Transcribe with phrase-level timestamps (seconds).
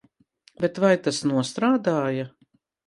[0.63, 2.29] Bet vai tas nostrādāja?